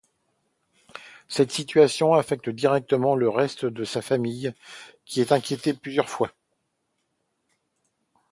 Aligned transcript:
Cette 1.27 1.51
situation 1.51 2.15
affecte 2.15 2.49
directement 2.49 3.15
le 3.15 3.29
reste 3.29 3.65
de 3.67 3.83
sa 3.83 4.01
famille 4.01 4.51
qui 5.05 5.21
est 5.21 5.31
inquiétée 5.31 5.75
plusieurs 5.75 6.09
fois. 6.09 6.31